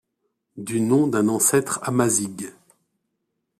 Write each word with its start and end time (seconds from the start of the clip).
Du 0.57 0.79
nom 0.81 1.05
d'un 1.05 1.27
ancêtre 1.27 1.79
Amazigh. 1.83 2.49